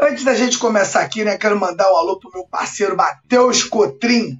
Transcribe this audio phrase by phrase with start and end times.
[0.00, 4.38] Antes da gente começar aqui, né, quero mandar um alô pro meu parceiro Matheus Cotrim,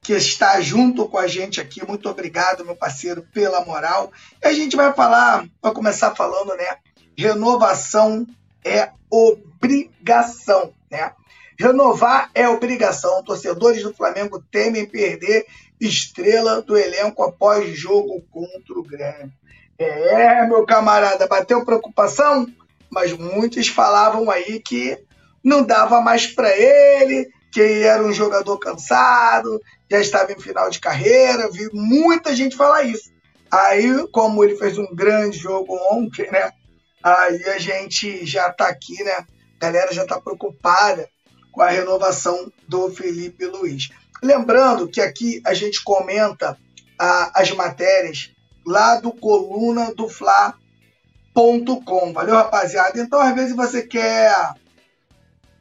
[0.00, 1.84] que está junto com a gente aqui.
[1.86, 4.12] Muito obrigado, meu parceiro, pela moral.
[4.42, 6.76] E a gente vai falar, vai começar falando, né?
[7.16, 8.26] Renovação
[8.64, 11.12] é obrigação, né?
[11.58, 13.22] Renovar é obrigação.
[13.24, 15.44] Torcedores do Flamengo temem perder
[15.80, 19.32] estrela do elenco após jogo contra o Grêmio.
[19.78, 22.46] É, meu camarada, bateu preocupação?
[22.90, 24.98] Mas muitos falavam aí que
[25.42, 30.80] não dava mais para ele, que era um jogador cansado, já estava em final de
[30.80, 33.10] carreira, vi muita gente falar isso.
[33.50, 36.50] Aí, como ele fez um grande jogo ontem, né?
[37.02, 39.12] Aí a gente já está aqui, né?
[39.12, 39.26] A
[39.60, 41.08] galera já está preocupada
[41.52, 43.90] com a renovação do Felipe Luiz.
[44.22, 46.58] Lembrando que aqui a gente comenta
[46.98, 48.32] as matérias
[48.66, 52.12] lá do coluna do Fla.com.
[52.12, 53.00] Valeu, rapaziada?
[53.00, 54.54] Então, às vezes você quer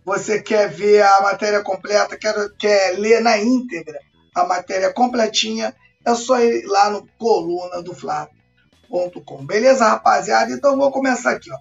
[0.03, 3.99] você quer ver a matéria completa, quer, quer ler na íntegra
[4.33, 9.45] a matéria completinha, é só ir lá no coluna do Fla.com.
[9.45, 10.51] Beleza, rapaziada?
[10.51, 11.57] Então vou começar aqui, ó.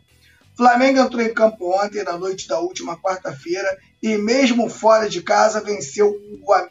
[0.56, 5.60] Flamengo entrou em campo ontem, na noite da última quarta-feira, e mesmo fora de casa
[5.60, 6.16] venceu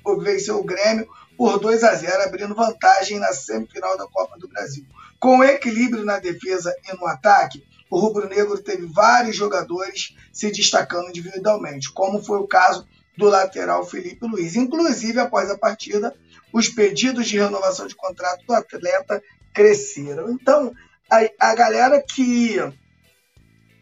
[0.06, 4.48] o, venceu o Grêmio por 2 a 0, abrindo vantagem na semifinal da Copa do
[4.48, 4.86] Brasil.
[5.20, 11.92] Com equilíbrio na defesa e no ataque, o rubro-negro teve vários jogadores se destacando individualmente,
[11.92, 12.88] como foi o caso
[13.18, 14.56] do lateral Felipe Luiz.
[14.56, 16.16] Inclusive, após a partida,
[16.52, 19.22] os pedidos de renovação de contrato do atleta
[19.54, 20.32] cresceram.
[20.32, 20.74] Então,
[21.10, 22.58] a, a galera que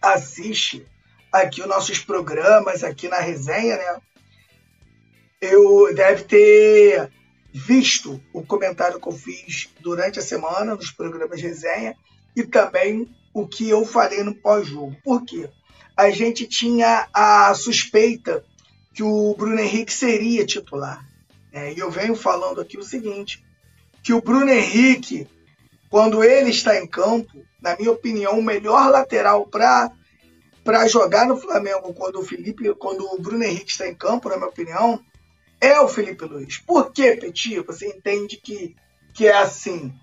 [0.01, 0.85] assiste
[1.33, 4.01] aqui os nossos programas, aqui na resenha, né?
[5.41, 7.11] Eu deve ter
[7.51, 11.95] visto o comentário que eu fiz durante a semana nos programas de resenha
[12.35, 14.95] e também o que eu falei no pós-jogo.
[15.03, 15.49] Por quê?
[15.97, 18.43] A gente tinha a suspeita
[18.93, 21.03] que o Bruno Henrique seria titular.
[21.51, 23.43] É, e eu venho falando aqui o seguinte:
[24.03, 25.27] que o Bruno Henrique,
[25.89, 29.91] quando ele está em campo, na minha opinião, o melhor lateral para
[30.63, 34.37] para jogar no Flamengo quando o Felipe, quando o Bruno Henrique está em campo, na
[34.37, 34.99] minha opinião,
[35.59, 36.57] é o Felipe Luiz.
[36.57, 37.59] Por que, Petit?
[37.61, 38.75] Você entende que,
[39.13, 39.93] que é assim?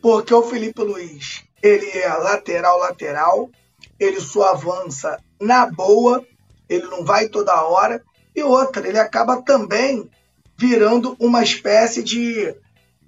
[0.00, 3.50] Porque o Felipe Luiz ele é lateral, lateral,
[3.98, 6.26] ele só avança na boa,
[6.68, 8.02] ele não vai toda hora.
[8.34, 10.10] E outra, ele acaba também
[10.58, 12.54] virando uma espécie de,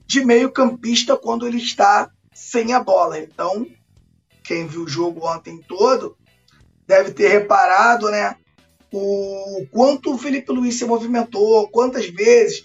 [0.06, 3.18] de meio-campista quando ele está sem a bola.
[3.18, 3.66] Então,
[4.42, 6.16] quem viu o jogo ontem todo
[6.86, 8.36] deve ter reparado, né?
[8.92, 12.64] O quanto o Felipe Luiz se movimentou, quantas vezes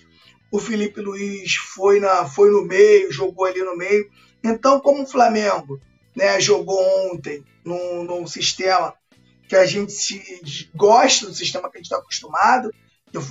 [0.51, 4.09] o Felipe Luiz foi, na, foi no meio, jogou ali no meio.
[4.43, 5.79] Então, como o Flamengo
[6.15, 6.79] né, jogou
[7.11, 8.93] ontem num, num sistema
[9.47, 12.71] que a gente se, gosta do sistema que a gente está acostumado,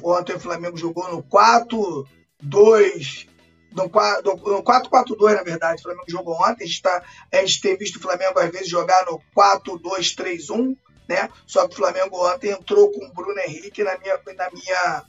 [0.02, 3.27] ontem o Flamengo jogou no 4-2,
[3.72, 5.80] no 4-4-2, na verdade.
[5.80, 6.64] O Flamengo jogou ontem.
[6.64, 7.02] A gente, tá,
[7.32, 10.76] a gente tem visto o Flamengo, às vezes, jogar no 4-2-3-1,
[11.08, 11.28] né?
[11.46, 15.04] Só que o Flamengo ontem entrou com o Bruno Henrique na minha, na minha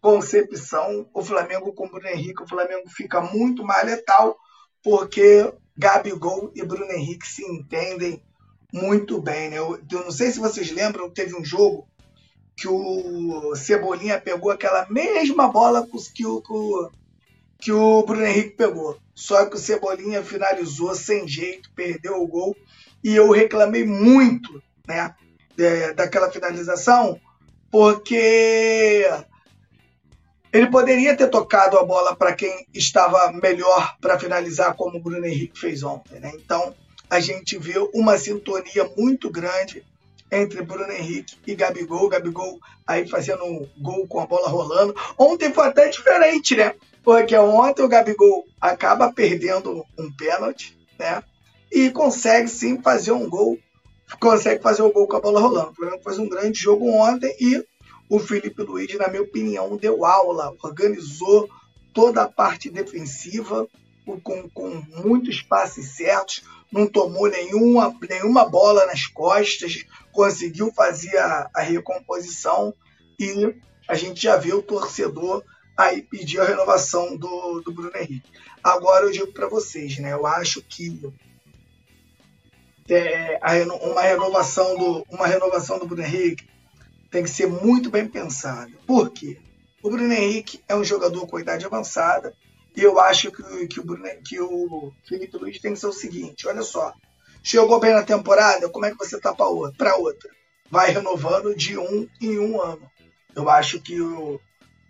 [0.00, 1.06] concepção.
[1.12, 4.36] O Flamengo com o Bruno Henrique, o Flamengo fica muito mais letal,
[4.82, 8.22] porque Gabigol e Bruno Henrique se entendem
[8.72, 9.58] muito bem, né?
[9.58, 11.86] Eu, eu não sei se vocês lembram, teve um jogo
[12.56, 16.90] que o Cebolinha pegou aquela mesma bola que o, que o,
[17.58, 18.98] que o Bruno Henrique pegou.
[19.14, 22.56] Só que o Cebolinha finalizou sem jeito, perdeu o gol.
[23.02, 25.14] E eu reclamei muito né,
[25.58, 27.18] é, daquela finalização,
[27.70, 29.08] porque
[30.52, 35.26] ele poderia ter tocado a bola para quem estava melhor para finalizar, como o Bruno
[35.26, 36.18] Henrique fez ontem.
[36.20, 36.32] Né?
[36.34, 36.74] Então,
[37.08, 39.84] a gente vê uma sintonia muito grande
[40.30, 42.08] entre Bruno Henrique e Gabigol.
[42.08, 44.94] Gabigol aí fazendo um gol com a bola rolando.
[45.18, 46.74] Ontem foi até diferente, né?
[47.06, 51.22] Porque ontem o Gabigol acaba perdendo um pênalti, né?
[51.70, 53.56] E consegue sim fazer um gol,
[54.18, 55.70] consegue fazer o um gol com a bola rolando.
[55.70, 57.64] O Flamengo faz um grande jogo ontem e
[58.10, 61.48] o Felipe Luiz, na minha opinião, deu aula, organizou
[61.94, 63.68] toda a parte defensiva
[64.24, 66.42] com, com muitos passes certos,
[66.72, 72.74] não tomou nenhuma, nenhuma bola nas costas, conseguiu fazer a, a recomposição
[73.16, 73.54] e
[73.86, 75.44] a gente já vê o torcedor
[75.76, 78.30] aí pedir a renovação do, do Bruno Henrique.
[78.62, 80.12] Agora eu digo para vocês, né?
[80.12, 81.00] Eu acho que
[82.88, 83.38] é,
[83.82, 86.48] uma renovação do uma renovação do Bruno Henrique
[87.10, 88.70] tem que ser muito bem pensada.
[88.86, 89.38] Por quê?
[89.82, 92.34] O Bruno Henrique é um jogador com idade avançada
[92.74, 95.92] e eu acho que, que, o, Bruno, que o Felipe Luiz tem que ser o
[95.92, 96.92] seguinte: olha só,
[97.42, 99.46] chegou bem na temporada, como é que você tá para
[99.96, 100.30] outra?
[100.70, 102.90] Vai renovando de um em um ano.
[103.34, 104.40] Eu acho que o,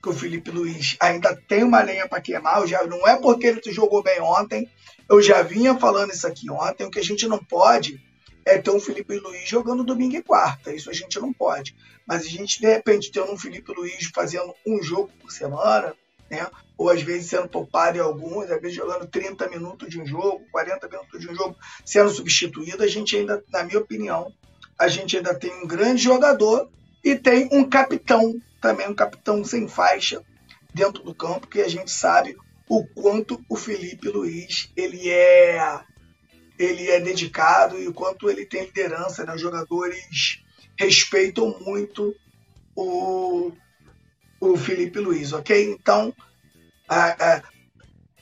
[0.07, 2.65] que o Felipe Luiz ainda tem uma lenha para queimar.
[2.69, 4.71] Já, não é porque ele jogou bem ontem.
[5.09, 6.85] Eu já vinha falando isso aqui ontem.
[6.85, 8.01] O que a gente não pode
[8.45, 10.73] é ter um Felipe Luiz jogando domingo e quarta.
[10.73, 11.75] Isso a gente não pode.
[12.07, 15.93] Mas a gente, de repente, tendo um Felipe Luiz fazendo um jogo por semana,
[16.31, 16.47] né?
[16.79, 20.45] ou às vezes sendo poupado em alguns, às vezes jogando 30 minutos de um jogo,
[20.53, 24.33] 40 minutos de um jogo, sendo substituído, a gente ainda, na minha opinião,
[24.79, 26.69] a gente ainda tem um grande jogador
[27.07, 30.21] e tem um capitão, também um capitão sem faixa
[30.75, 32.37] dentro do campo, que a gente sabe
[32.69, 35.81] o quanto o Felipe Luiz ele é
[36.59, 39.33] ele é dedicado e o quanto ele tem liderança, né?
[39.33, 40.43] Os jogadores
[40.77, 42.13] respeitam muito
[42.75, 43.53] o,
[44.41, 45.71] o Felipe Luiz, ok?
[45.71, 46.13] Então,
[46.89, 47.43] a, a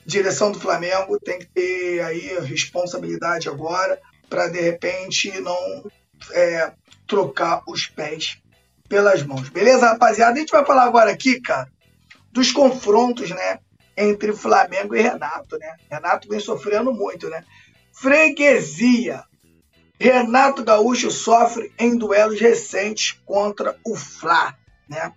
[0.05, 3.99] direção do Flamengo tem que ter aí a responsabilidade agora
[4.29, 5.89] para, de repente, não
[6.33, 6.71] é,
[7.07, 8.37] trocar os pés
[8.95, 9.49] pelas mãos.
[9.49, 10.31] Beleza, rapaziada?
[10.31, 11.69] A gente vai falar agora aqui, cara,
[12.31, 13.59] dos confrontos, né?
[13.97, 15.75] Entre Flamengo e Renato, né?
[15.91, 17.43] Renato vem sofrendo muito, né?
[17.91, 19.25] Freguesia.
[19.99, 24.55] Renato Gaúcho sofre em duelos recentes contra o Fla,
[24.87, 25.11] né?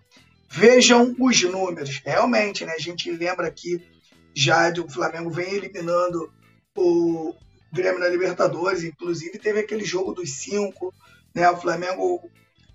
[0.51, 2.03] Vejam os números.
[2.05, 2.73] Realmente, né?
[2.73, 3.81] A gente lembra aqui
[4.35, 6.33] já do Flamengo vem eliminando
[6.77, 7.33] o
[7.73, 10.93] Grêmio na Libertadores, inclusive teve aquele jogo dos cinco,
[11.33, 11.49] né?
[11.49, 12.29] O Flamengo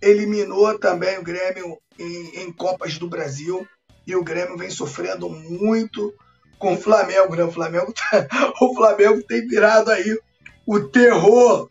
[0.04, 3.66] eliminou também o Grêmio em, em Copas do Brasil
[4.06, 6.14] e o Grêmio vem sofrendo muito
[6.60, 7.44] com o Flamengo, né?
[7.44, 8.28] O Flamengo, tá,
[8.62, 10.18] o Flamengo tem virado aí
[10.66, 11.70] o terror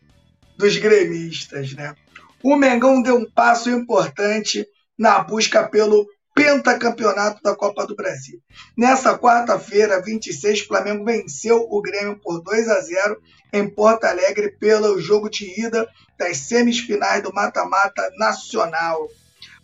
[0.57, 1.95] dos gremistas, né?
[2.43, 4.67] O Mengão deu um passo importante
[4.99, 8.41] na busca pelo pentacampeonato da Copa do Brasil.
[8.77, 13.21] Nessa quarta-feira, 26, o Flamengo venceu o Grêmio por 2 a 0
[13.53, 15.87] em Porto Alegre pelo jogo de ida
[16.19, 19.09] das semifinais do mata-mata nacional.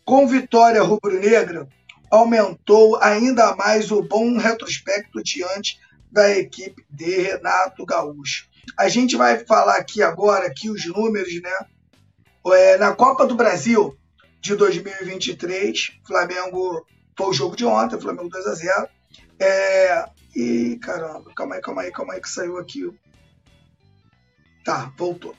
[0.04, 1.66] Com vitória rubro-negra,
[2.10, 5.78] aumentou ainda mais o bom retrospecto diante
[6.10, 8.46] da equipe de Renato Gaúcho.
[8.78, 11.66] A gente vai falar aqui agora aqui os números, né?
[12.46, 13.97] É, na Copa do Brasil
[14.40, 16.86] de 2023, Flamengo
[17.16, 18.88] foi o jogo de ontem, Flamengo 2 a 0.
[19.40, 20.04] É,
[20.34, 22.90] e caramba, calma aí, calma aí, calma aí que saiu aqui.
[24.64, 25.34] Tá, voltou.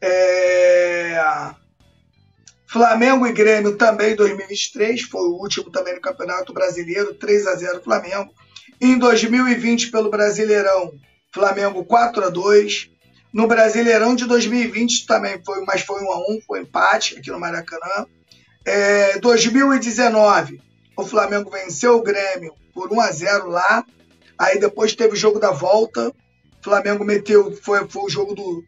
[0.00, 1.20] É,
[2.66, 7.82] Flamengo e Grêmio também 2023, foi o último também no Campeonato Brasileiro, 3 a 0
[7.82, 8.32] Flamengo.
[8.80, 10.92] Em 2020 pelo Brasileirão,
[11.32, 12.90] Flamengo 4 a 2.
[13.34, 17.40] No Brasileirão de 2020 também foi, mas foi 1 a 1, foi empate aqui no
[17.40, 18.06] Maracanã.
[18.64, 20.62] É, 2019,
[20.96, 23.84] o Flamengo venceu o Grêmio por 1 a 0 lá.
[24.38, 26.10] Aí depois teve o jogo da volta.
[26.10, 28.62] O Flamengo meteu, foi, foi o jogo do,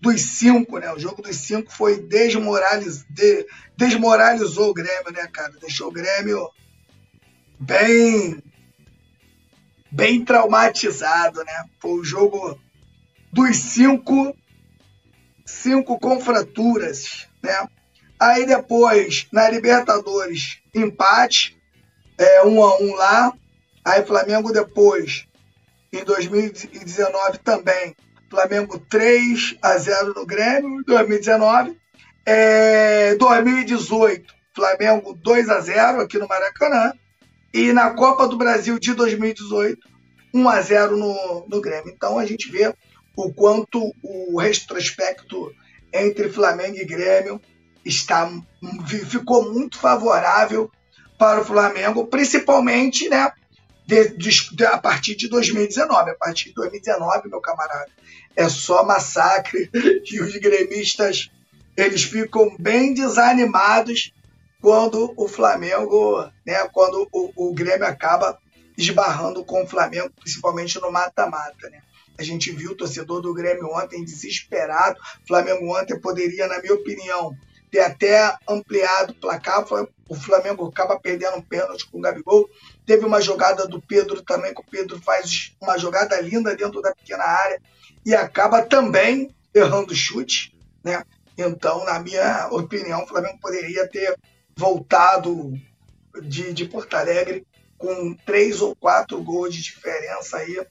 [0.00, 0.92] dos cinco, né?
[0.92, 3.44] O jogo dos cinco foi desmoraliz, de,
[3.76, 5.54] desmoralizou o Grêmio, né, cara?
[5.60, 6.48] Deixou o Grêmio
[7.58, 8.40] bem
[9.90, 11.64] bem traumatizado, né?
[11.80, 12.56] Foi o jogo
[13.32, 14.36] dos cinco
[15.44, 17.68] cinco com fraturas, né?
[18.18, 21.56] Aí depois na Libertadores empate,
[22.18, 23.32] é um a um lá.
[23.84, 25.26] Aí Flamengo depois
[25.92, 27.96] em 2019 também
[28.32, 31.76] Flamengo 3 a 0 no Grêmio, 2019.
[32.24, 36.94] É, 2018, Flamengo 2 a 0 aqui no Maracanã.
[37.52, 39.78] E na Copa do Brasil de 2018,
[40.32, 41.92] 1 a 0 no, no Grêmio.
[41.94, 42.74] Então a gente vê
[43.16, 45.52] o quanto o retrospecto
[45.92, 47.40] entre Flamengo e Grêmio
[47.84, 48.30] está
[48.86, 50.70] ficou muito favorável
[51.18, 53.30] para o Flamengo, principalmente, né,
[53.86, 56.10] de, de, a partir de 2019.
[56.10, 57.90] A partir de 2019, meu camarada,
[58.34, 59.70] é só massacre
[60.10, 61.30] e os gremistas
[61.76, 64.12] eles ficam bem desanimados
[64.60, 68.38] quando o Flamengo, né, quando o, o Grêmio acaba
[68.76, 71.82] esbarrando com o Flamengo, principalmente no mata-mata, né?
[72.18, 74.98] A gente viu o torcedor do Grêmio ontem desesperado.
[75.24, 77.36] O Flamengo ontem poderia, na minha opinião,
[77.70, 79.64] ter até ampliado o placar.
[80.08, 82.48] O Flamengo acaba perdendo um pênalti com o Gabigol.
[82.84, 86.94] Teve uma jogada do Pedro também, que o Pedro faz uma jogada linda dentro da
[86.94, 87.60] pequena área
[88.04, 90.54] e acaba também errando chute,
[90.84, 91.02] né?
[91.36, 94.14] Então, na minha opinião, o Flamengo poderia ter
[94.54, 95.52] voltado
[96.22, 97.46] de, de Porto Alegre
[97.78, 100.64] com três ou quatro gols de diferença aí.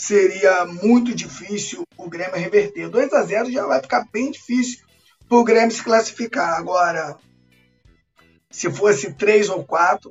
[0.00, 2.88] Seria muito difícil o Grêmio reverter.
[2.88, 4.80] 2 a 0 já vai ficar bem difícil
[5.28, 6.56] o Grêmio se classificar.
[6.56, 7.18] Agora,
[8.50, 10.10] se fosse três ou quatro,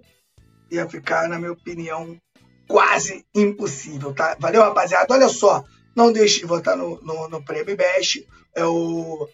[0.70, 2.16] ia ficar, na minha opinião,
[2.68, 4.38] quase impossível, tá?
[4.40, 5.12] Valeu, rapaziada?
[5.12, 5.64] Olha só,
[5.96, 8.28] não deixe de votar no, no, no Prêmio Best.
[8.54, 9.28] É o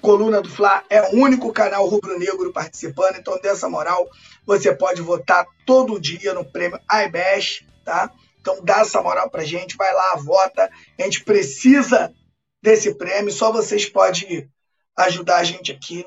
[0.00, 4.08] Coluna do Fla é o único canal rubro-negro participando, então dessa moral
[4.46, 8.12] você pode votar todo dia no prêmio iBest, tá?
[8.46, 10.70] Então dá essa moral pra gente, vai lá, vota.
[10.96, 12.14] A gente precisa
[12.62, 14.48] desse prêmio, só vocês podem
[14.96, 16.06] ajudar a gente aqui.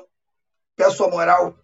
[0.74, 1.54] Peço a moral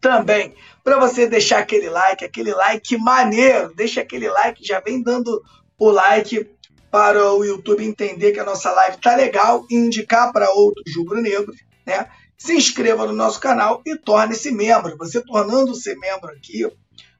[0.00, 3.74] também para você deixar aquele like, aquele like maneiro.
[3.74, 5.42] Deixa aquele like, já vem dando
[5.78, 6.50] o like
[6.90, 11.56] para o YouTube entender que a nossa live tá legal e indicar para outros rubro-negros,
[11.84, 12.08] né?
[12.38, 14.96] Se inscreva no nosso canal e torne-se membro.
[14.96, 16.66] Você tornando-se membro aqui,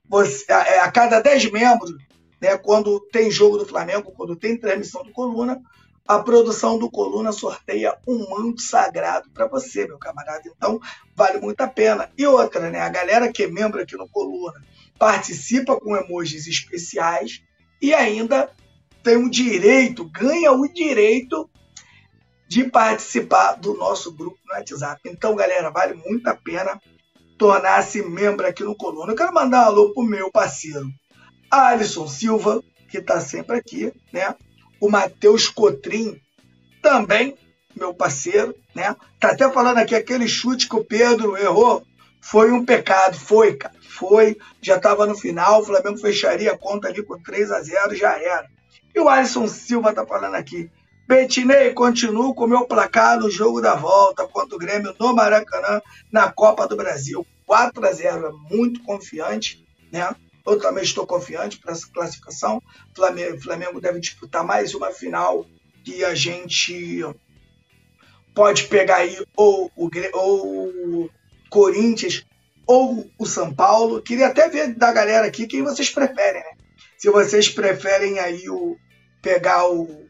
[0.09, 1.93] você, a, é, a cada 10 membros,
[2.43, 5.63] né, quando tem jogo do Flamengo, quando tem transmissão do Coluna,
[6.07, 10.43] a produção do Coluna sorteia um manto sagrado para você, meu camarada.
[10.45, 10.81] Então,
[11.15, 12.11] vale muito a pena.
[12.19, 12.81] E outra, né?
[12.81, 14.61] A galera que é membro aqui no Coluna
[14.99, 17.45] participa com emojis especiais
[17.81, 18.51] e ainda
[19.05, 21.49] tem o direito, ganha o direito
[22.49, 25.01] de participar do nosso grupo no WhatsApp.
[25.07, 26.81] Então, galera, vale muito a pena
[27.39, 29.13] tornar-se membro aqui no Coluna.
[29.13, 30.91] Eu quero mandar um alô pro meu parceiro
[31.53, 34.35] Alisson Silva, que está sempre aqui, né?
[34.83, 36.21] o Matheus Cotrim,
[36.83, 37.37] também
[37.77, 38.97] meu parceiro, né?
[39.21, 41.87] Tá até falando aqui, aquele chute que o Pedro errou
[42.21, 43.17] foi um pecado.
[43.17, 43.75] Foi, cara.
[43.81, 44.37] Foi.
[44.61, 48.19] Já estava no final, o Flamengo fecharia a conta ali com 3 a 0 já
[48.19, 48.47] era.
[48.93, 50.69] E o Alisson Silva tá falando aqui.
[51.07, 55.81] Betinei, continuo com o meu placar no jogo da volta contra o Grêmio no Maracanã,
[56.11, 57.25] na Copa do Brasil.
[57.47, 60.13] 4 a 0 é muito confiante, né?
[60.45, 62.63] Eu também estou confiante para essa classificação.
[62.95, 65.47] Flamengo, Flamengo deve disputar mais uma final
[65.85, 67.05] que a gente
[68.35, 71.11] pode pegar aí ou o, ou
[71.51, 72.25] Corinthians
[72.67, 74.03] ou o São Paulo.
[74.03, 76.53] Queria até ver da galera aqui quem vocês preferem, né?
[76.99, 78.77] Se vocês preferem aí o
[79.21, 80.07] pegar o,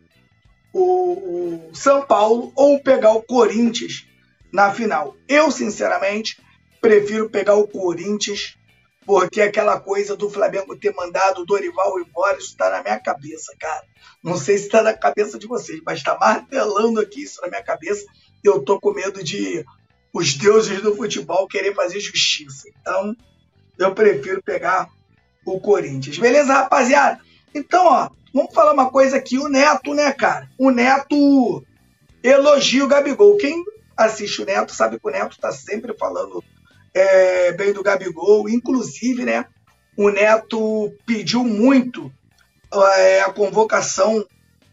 [0.73, 4.07] o, o São Paulo ou pegar o Corinthians
[4.53, 5.17] na final.
[5.29, 6.41] Eu, sinceramente,
[6.81, 8.57] prefiro pegar o Corinthians
[9.05, 13.55] porque aquela coisa do Flamengo ter mandado o Dorival embora, isso está na minha cabeça,
[13.59, 13.85] cara.
[14.23, 17.63] Não sei se está na cabeça de vocês, mas está martelando aqui isso na minha
[17.63, 18.07] cabeça.
[18.43, 19.65] Eu tô com medo de
[20.13, 22.69] os deuses do futebol querer fazer justiça.
[22.81, 23.17] Então,
[23.79, 24.89] eu prefiro pegar
[25.45, 26.19] o Corinthians.
[26.19, 27.21] Beleza, rapaziada?
[27.55, 29.39] Então, ó, vamos falar uma coisa aqui.
[29.39, 30.49] O Neto, né, cara?
[30.59, 31.65] O Neto
[32.23, 33.37] elogia o Gabigol.
[33.37, 33.65] Quem
[33.97, 36.45] assiste o Neto sabe que o Neto tá sempre falando
[36.95, 38.49] é, bem do Gabigol.
[38.49, 39.47] Inclusive, né,
[39.97, 42.13] o Neto pediu muito
[42.73, 44.27] é, a convocação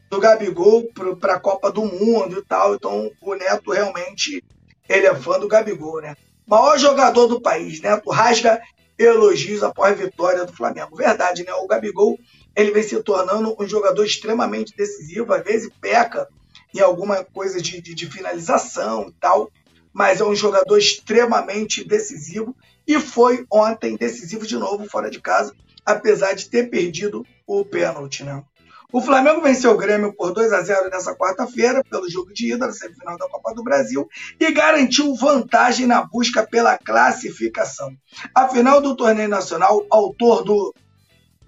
[0.10, 2.76] do Gabigol para a Copa do Mundo e tal.
[2.76, 4.44] Então, o Neto realmente
[4.88, 6.16] ele é fã do Gabigol, né?
[6.48, 8.60] Maior jogador do país, Neto rasga
[8.98, 10.96] elogios após vitória do Flamengo.
[10.96, 11.54] Verdade, né?
[11.54, 12.18] O Gabigol
[12.56, 16.28] ele vem se tornando um jogador extremamente decisivo, às vezes peca
[16.74, 19.50] em alguma coisa de, de, de finalização e tal,
[19.94, 22.56] mas é um jogador extremamente decisivo
[22.88, 25.54] e foi ontem decisivo de novo fora de casa,
[25.86, 28.44] apesar de ter perdido o pênalti, né?
[28.92, 32.66] O Flamengo venceu o Grêmio por 2 a 0 nessa quarta-feira, pelo jogo de ida
[32.66, 37.96] na semifinal da Copa do Brasil, e garantiu vantagem na busca pela classificação.
[38.34, 40.74] A final do torneio nacional, autor, do,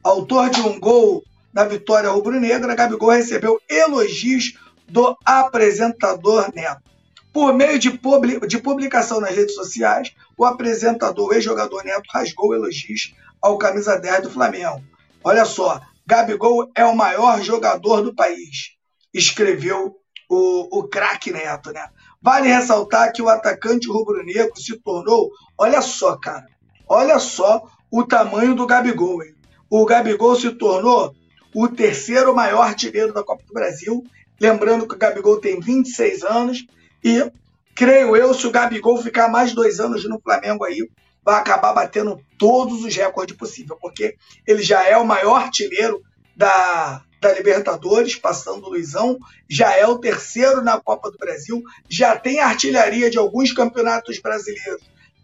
[0.04, 4.54] autor de um gol na vitória rubro-negra, Gabigol recebeu elogios
[4.88, 6.92] do apresentador Neto.
[7.34, 8.00] Por meio de,
[8.48, 14.30] de publicação nas redes sociais, o apresentador ex-jogador Neto rasgou elogios ao camisa 10 do
[14.30, 14.84] Flamengo.
[15.24, 18.76] Olha só, Gabigol é o maior jogador do país,
[19.14, 19.96] escreveu
[20.30, 21.88] o, o craque Neto, né?
[22.22, 26.46] Vale ressaltar que o atacante rubro-negro se tornou, olha só, cara,
[26.88, 29.36] olha só o tamanho do Gabigol, hein?
[29.70, 31.16] O Gabigol se tornou
[31.56, 34.04] o terceiro maior artilheiro da Copa do Brasil.
[34.40, 36.66] Lembrando que o Gabigol tem 26 anos
[37.04, 37.32] e
[37.76, 40.88] creio eu, se o Gabigol ficar mais dois anos no Flamengo aí,
[41.24, 44.16] vai acabar batendo todos os recordes possíveis, porque
[44.46, 46.02] ele já é o maior artilheiro
[46.36, 49.18] da, da Libertadores, passando o Luizão,
[49.48, 54.82] já é o terceiro na Copa do Brasil, já tem artilharia de alguns campeonatos brasileiros,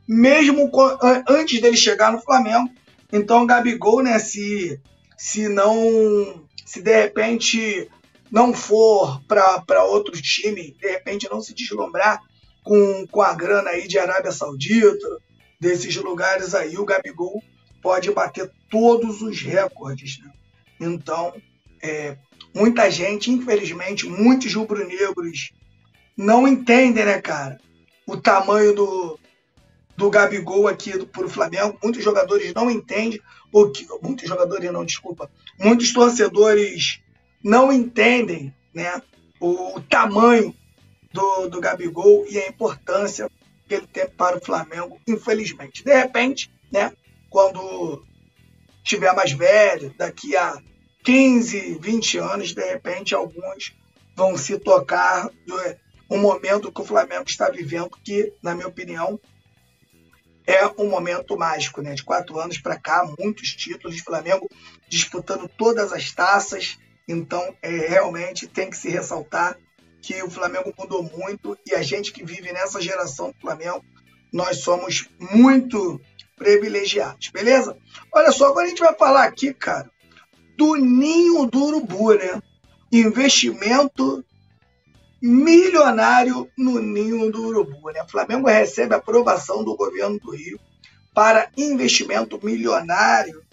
[0.07, 0.69] mesmo
[1.27, 2.69] antes dele chegar no Flamengo.
[3.11, 4.79] Então, Gabigol, né, se,
[5.17, 7.89] se não, se de repente
[8.31, 12.21] não for para outro time, de repente não se deslumbrar
[12.63, 15.21] com, com a grana aí de Arábia Saudita,
[15.59, 17.41] desses lugares aí, o Gabigol
[17.81, 20.19] pode bater todos os recordes.
[20.19, 20.31] Né?
[20.79, 21.33] Então,
[21.81, 22.17] é,
[22.53, 25.51] muita gente, infelizmente, muitos rubro-negros
[26.15, 27.57] não entendem, né, cara?
[28.07, 29.19] o tamanho do,
[29.97, 31.77] do Gabigol aqui para o Flamengo.
[31.83, 33.19] Muitos jogadores não entendem,
[33.51, 35.29] o que, muitos jogadores não, desculpa,
[35.59, 37.01] muitos torcedores
[37.47, 39.01] não entendem né,
[39.39, 40.53] o, o tamanho
[41.13, 43.31] do, do Gabigol e a importância
[43.65, 45.81] que ele tem para o Flamengo, infelizmente.
[45.81, 46.91] De repente, né,
[47.29, 48.05] quando
[48.83, 50.61] estiver mais velho, daqui a
[51.05, 53.73] 15, 20 anos, de repente, alguns
[54.13, 55.55] vão se tocar do
[56.09, 59.19] um momento que o Flamengo está vivendo, que, na minha opinião,
[60.45, 61.93] é um momento mágico, né?
[61.93, 64.49] De quatro anos para cá, muitos títulos, Flamengo
[64.89, 66.77] disputando todas as taças.
[67.07, 69.57] Então, é, realmente tem que se ressaltar
[70.01, 73.83] que o Flamengo mudou muito e a gente que vive nessa geração do Flamengo,
[74.31, 75.99] nós somos muito
[76.35, 77.77] privilegiados, beleza?
[78.13, 79.89] Olha só, agora a gente vai falar aqui, cara,
[80.57, 82.41] do ninho do urubu, né?
[82.91, 84.23] Investimento
[85.21, 88.03] milionário no ninho do urubu, né?
[88.03, 90.59] O Flamengo recebe aprovação do governo do Rio
[91.13, 93.43] para investimento milionário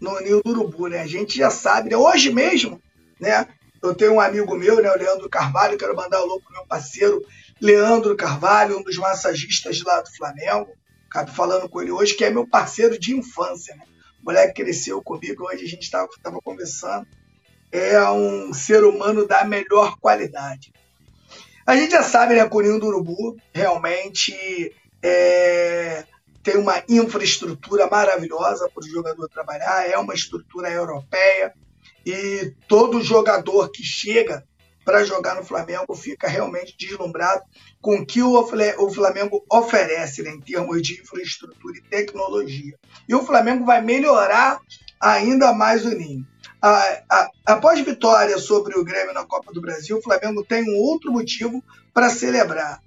[0.00, 1.00] no ninho do urubu, né?
[1.00, 1.96] A gente já sabe, né?
[1.96, 2.80] Hoje mesmo,
[3.20, 3.46] né?
[3.82, 7.24] Eu tenho um amigo meu, né, o Leandro Carvalho, quero mandar alô pro meu parceiro
[7.60, 10.68] Leandro Carvalho, um dos massagistas lá do Flamengo.
[11.08, 13.84] Acabo falando com ele hoje, que é meu parceiro de infância, né?
[14.20, 16.08] O moleque cresceu comigo, hoje a gente estava
[16.42, 17.06] conversando.
[17.70, 20.72] É um ser humano da melhor qualidade.
[21.64, 26.04] A gente já sabe, né, que o Ninho do Urubu realmente é,
[26.48, 31.52] tem uma infraestrutura maravilhosa para o jogador trabalhar, é uma estrutura europeia,
[32.06, 34.42] e todo jogador que chega
[34.82, 37.42] para jogar no Flamengo fica realmente deslumbrado
[37.82, 42.78] com o que o Flamengo oferece né, em termos de infraestrutura e tecnologia.
[43.06, 44.58] E o Flamengo vai melhorar
[44.98, 46.26] ainda mais o Ninho.
[46.62, 50.78] A, a, após vitória sobre o Grêmio na Copa do Brasil, o Flamengo tem um
[50.78, 51.62] outro motivo
[51.92, 52.80] para celebrar.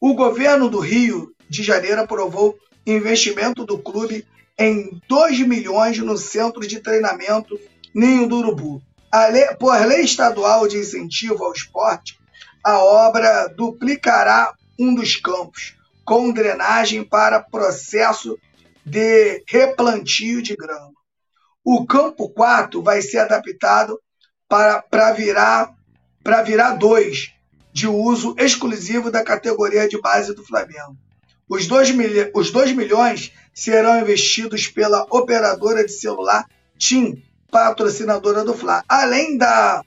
[0.00, 2.56] O governo do Rio de Janeiro aprovou
[2.92, 4.26] investimento do clube
[4.58, 7.58] em 2 milhões no centro de treinamento
[7.94, 8.82] Ninho do Urubu.
[9.32, 12.18] Lei, por lei estadual de incentivo ao esporte,
[12.62, 18.38] a obra duplicará um dos campos, com drenagem para processo
[18.84, 20.92] de replantio de grama.
[21.64, 23.98] O campo 4 vai ser adaptado
[24.48, 25.74] para, para virar
[26.22, 27.32] para virar dois,
[27.72, 30.94] de uso exclusivo da categoria de base do Flamengo.
[31.48, 31.94] Os 2
[32.34, 38.84] os dois milhões serão investidos pela operadora de celular TIM, patrocinadora do Fla.
[38.88, 39.82] Além da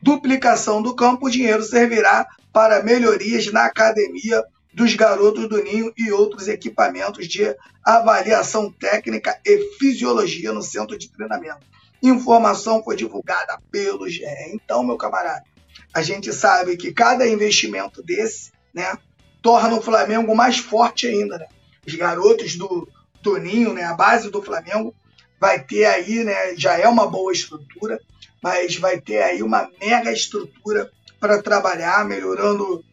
[0.00, 4.42] duplicação do campo, o dinheiro servirá para melhorias na academia
[4.72, 11.10] dos garotos do Ninho e outros equipamentos de avaliação técnica e fisiologia no centro de
[11.10, 11.60] treinamento.
[12.02, 14.24] Informação foi divulgada pelo GE.
[14.52, 15.44] Então, meu camarada,
[15.92, 18.96] a gente sabe que cada investimento desse, né,
[19.42, 21.46] torna o Flamengo mais forte ainda, né?
[21.86, 22.88] Os garotos do,
[23.22, 24.94] do Ninho, né, a base do Flamengo,
[25.40, 27.98] vai ter aí, né, já é uma boa estrutura,
[28.42, 32.84] mas vai ter aí uma mega estrutura para trabalhar, melhorando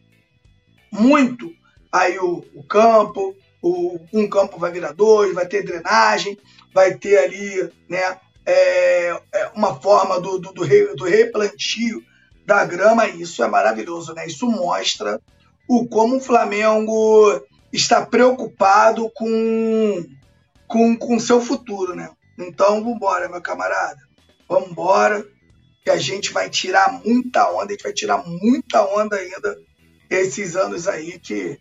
[0.90, 1.52] muito
[1.92, 6.38] aí o, o campo, o, um campo vai virar dois, vai ter drenagem,
[6.72, 12.02] vai ter ali né, é, é uma forma do, do, do, re, do replantio
[12.46, 14.26] da grama, e isso é maravilhoso, né?
[14.26, 15.20] Isso mostra
[15.68, 17.40] o como o Flamengo
[17.72, 20.04] está preocupado com
[20.66, 22.10] com com seu futuro, né?
[22.38, 24.00] Então, vamos embora, meu camarada.
[24.48, 25.26] Vamos embora,
[25.84, 29.58] que a gente vai tirar muita onda, a gente vai tirar muita onda ainda
[30.08, 31.58] esses anos aí que,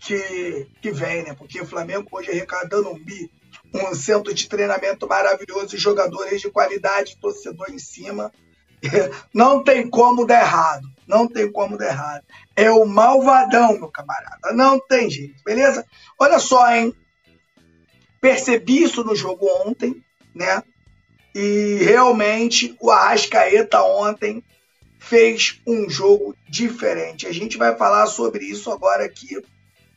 [0.00, 1.34] que, que vem, né?
[1.34, 3.30] Porque o Flamengo hoje arrecadando um bi,
[3.74, 8.32] um centro de treinamento maravilhoso, jogadores de qualidade, torcedor em cima.
[9.34, 10.88] Não tem como dar errado.
[11.06, 12.24] Não tem como dar errado.
[12.54, 14.52] É o malvadão, meu camarada.
[14.52, 15.86] Não tem jeito, beleza?
[16.18, 16.94] Olha só, hein?
[18.20, 20.02] Percebi isso no jogo ontem,
[20.34, 20.62] né?
[21.34, 24.42] E realmente o Arrascaeta ontem
[24.98, 27.26] fez um jogo diferente.
[27.26, 29.40] A gente vai falar sobre isso agora aqui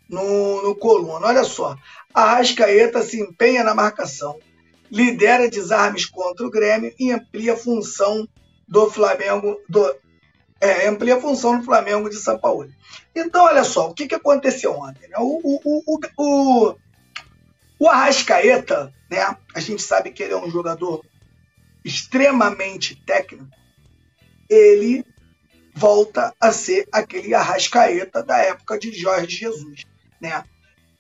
[0.08, 1.28] no, no coluna.
[1.28, 1.76] Olha só,
[2.14, 4.38] Arrascaeta se empenha na marcação,
[4.92, 8.28] lidera desarmes contra o Grêmio e amplia a função
[8.68, 9.96] do Flamengo, do,
[10.62, 12.70] é, amplia a função do Flamengo de São Paulo.
[13.16, 15.08] Então, olha só, o que, que aconteceu ontem?
[15.08, 15.18] Né?
[15.18, 16.76] O, o, o,
[17.80, 19.36] o, Arrascaeta, né?
[19.56, 21.04] A gente sabe que ele é um jogador
[21.84, 23.48] extremamente técnico.
[24.50, 25.06] Ele
[25.74, 29.86] volta a ser aquele Arrascaeta da época de Jorge Jesus,
[30.20, 30.44] né?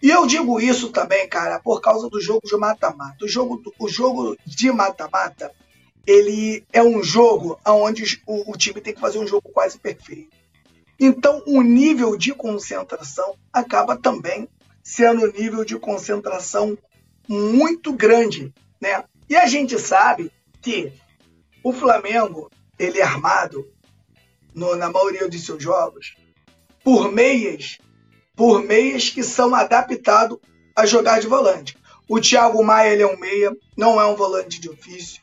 [0.02, 3.26] E eu digo isso também, cara, por causa do jogo de mata-mata.
[3.26, 5.52] O jogo, o jogo de mata-mata,
[6.06, 10.36] ele é um jogo onde o, o time tem que fazer um jogo quase perfeito.
[11.00, 14.50] Então, o nível de concentração acaba também
[14.84, 16.78] sendo um nível de concentração
[17.28, 19.04] muito grande, né?
[19.30, 20.32] E a gente sabe
[20.62, 20.92] que
[21.64, 23.68] o Flamengo, ele é armado
[24.54, 26.16] no, na maioria dos seus jogos
[26.84, 27.78] por meias,
[28.36, 30.40] por meias que são adaptados
[30.76, 31.78] a jogar de volante.
[32.08, 35.22] O Thiago Maia ele é um meia, não é um volante de ofício.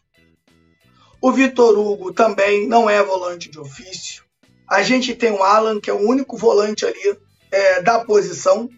[1.20, 4.24] O Vitor Hugo também não é volante de ofício.
[4.68, 7.18] A gente tem o Alan, que é o único volante ali
[7.50, 8.68] é, da posição.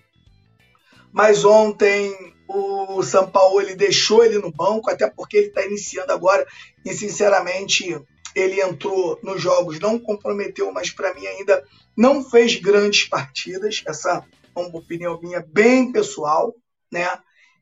[1.12, 6.12] Mas ontem o São Paulo ele deixou ele no banco, até porque ele está iniciando
[6.12, 6.46] agora.
[6.84, 8.00] E sinceramente,
[8.34, 11.62] ele entrou nos jogos, não comprometeu, mas para mim ainda
[11.96, 13.82] não fez grandes partidas.
[13.86, 14.24] Essa
[14.54, 16.54] é uma opinião minha bem pessoal,
[16.92, 17.18] né?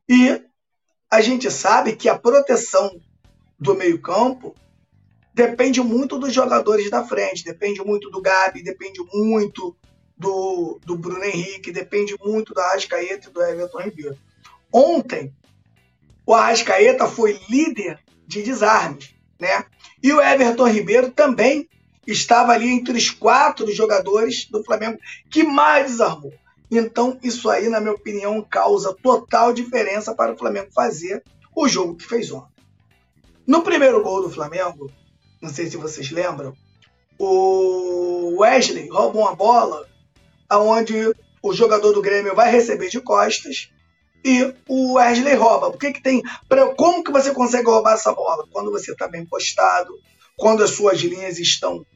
[0.09, 0.41] E
[1.11, 3.01] a gente sabe que a proteção
[3.59, 4.55] do meio-campo
[5.37, 9.77] depende muito dos jogadores da frente, depende muito do Gabi, depende muito
[10.17, 14.17] do, do Bruno Henrique, depende muito da Arrascaeta e do Everton Ribeiro.
[14.73, 15.35] Ontem,
[16.25, 19.67] o Arrascaeta foi líder de desarmes, né?
[20.03, 21.69] E o Everton Ribeiro também
[22.07, 26.33] estava ali entre os quatro jogadores do Flamengo que mais desarmou.
[26.71, 31.23] Então, isso aí, na minha opinião, causa total diferença para o Flamengo fazer
[31.55, 32.57] o jogo que fez ontem.
[33.47, 34.91] No primeiro gol do Flamengo,
[35.47, 36.55] não sei se vocês lembram,
[37.19, 39.89] o Wesley rouba uma bola
[40.49, 43.71] aonde o jogador do Grêmio vai receber de costas
[44.25, 45.69] e o Wesley rouba.
[45.69, 46.21] O que, que tem?
[46.49, 48.47] Pra, como que você consegue roubar essa bola?
[48.51, 49.95] Quando você está bem postado,
[50.37, 51.87] quando as suas linhas estão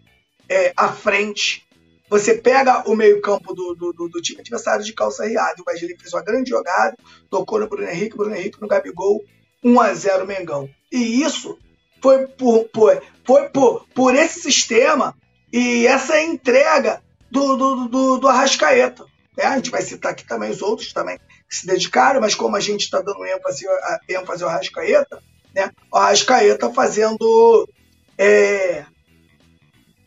[0.49, 1.67] é, à frente.
[2.09, 5.61] Você pega o meio-campo do, do, do, time adversário de calça riada.
[5.61, 6.97] O Wesley fez uma grande jogada,
[7.29, 9.25] tocou no Bruno Henrique, Bruno Henrique no Gabigol,
[9.63, 10.69] 1 a 0 Mengão.
[10.91, 11.59] E isso
[12.01, 15.17] foi por, por, foi por, por esse sistema
[15.53, 19.05] e essa entrega do, do, do, do Arrascaeta.
[19.37, 22.57] É, a gente vai citar aqui também os outros também que se dedicaram, mas como
[22.57, 23.67] a gente está dando ênfase,
[24.09, 25.23] ênfase ao Arrascaeta,
[25.55, 27.69] né, o Arrascaeta fazendo
[28.17, 28.85] é,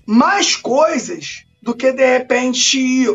[0.05, 3.07] mais coisas do que de repente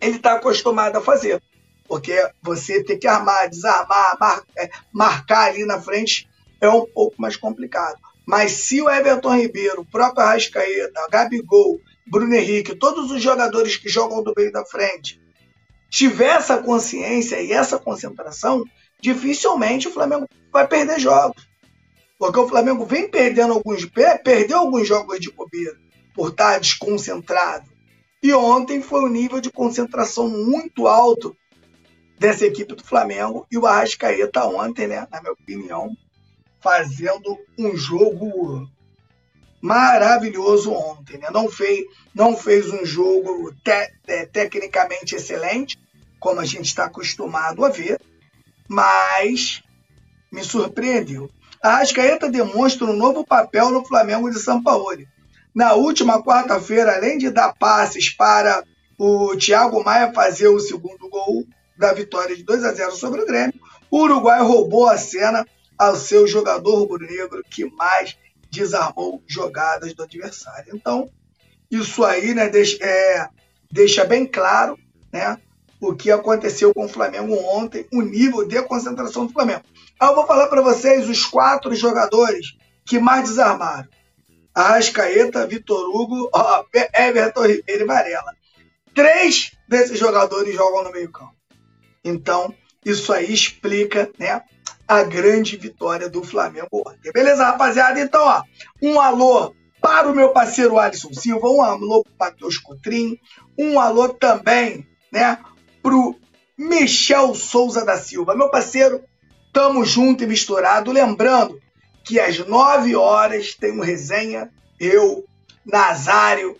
[0.00, 1.42] ele está acostumado a fazer.
[1.88, 6.28] Porque você ter que armar, desarmar, mar, é, marcar ali na frente
[6.60, 7.98] é um pouco mais complicado.
[8.26, 13.88] Mas se o Everton Ribeiro, o próprio Arrascaeta, Gabigol, Bruno Henrique, todos os jogadores que
[13.88, 15.20] jogam do meio da frente,
[15.88, 18.64] tiver essa consciência e essa concentração,
[19.00, 21.46] dificilmente o Flamengo vai perder jogos.
[22.18, 23.84] Porque o Flamengo vem perdendo alguns,
[24.24, 25.76] perdeu alguns jogos de bobeira
[26.14, 27.66] por estar desconcentrado.
[28.22, 31.36] E ontem foi um nível de concentração muito alto
[32.18, 35.94] dessa equipe do Flamengo e o Arrascaeta ontem, né, na minha opinião,
[36.66, 38.68] fazendo um jogo
[39.62, 41.16] maravilhoso ontem.
[41.16, 41.28] Né?
[41.32, 45.78] Não, fez, não fez um jogo te, é, tecnicamente excelente,
[46.18, 48.00] como a gente está acostumado a ver,
[48.66, 49.62] mas
[50.32, 51.30] me surpreendeu.
[51.62, 55.06] A Arrascaeta demonstra um novo papel no Flamengo de São Paulo.
[55.54, 58.64] Na última quarta-feira, além de dar passes para
[58.98, 61.46] o Thiago Maia fazer o segundo gol
[61.78, 63.54] da vitória de 2 a 0 sobre o Grêmio,
[63.88, 65.46] o Uruguai roubou a cena
[65.78, 68.16] ao seu jogador rubro-negro que mais
[68.50, 70.74] desarmou jogadas do adversário.
[70.74, 71.10] Então,
[71.70, 73.28] isso aí né, deixa, é,
[73.70, 74.78] deixa bem claro
[75.12, 75.38] né,
[75.80, 79.62] o que aconteceu com o Flamengo ontem, o nível de concentração do Flamengo.
[80.00, 83.88] Eu vou falar para vocês os quatro jogadores que mais desarmaram.
[84.54, 88.34] Arrascaeta, Vitor Hugo, ó, Everton Ribeiro e Varela.
[88.94, 91.34] Três desses jogadores jogam no meio campo.
[92.02, 94.42] Então, isso aí explica né,
[94.86, 97.12] a grande vitória do Flamengo ontem.
[97.12, 98.00] Beleza, rapaziada?
[98.00, 98.42] Então, ó,
[98.80, 103.18] um alô para o meu parceiro Alisson Silva, um alô para o Matheus Cotrim,
[103.58, 105.38] um alô também, né,
[105.84, 106.14] o
[106.58, 108.34] Michel Souza da Silva.
[108.34, 109.02] Meu parceiro,
[109.52, 110.90] tamo junto e misturado.
[110.90, 111.60] Lembrando
[112.04, 115.24] que às 9 horas tem um resenha, eu,
[115.64, 116.56] Nazário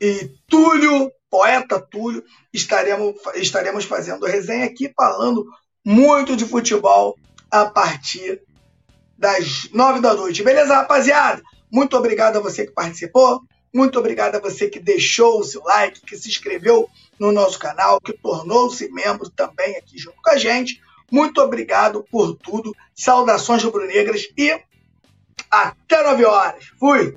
[0.00, 5.46] e Túlio, poeta Túlio, estaremos, estaremos fazendo resenha aqui, falando
[5.84, 7.16] muito de futebol
[7.50, 8.42] a partir
[9.18, 10.42] das nove da noite.
[10.42, 11.42] Beleza, rapaziada?
[11.70, 13.42] Muito obrigado a você que participou.
[13.72, 18.00] Muito obrigado a você que deixou o seu like, que se inscreveu no nosso canal,
[18.00, 20.80] que tornou-se membro também aqui junto com a gente.
[21.10, 22.74] Muito obrigado por tudo.
[22.94, 24.60] Saudações rubro-negras e
[25.50, 26.64] até 9 horas.
[26.78, 27.16] Fui!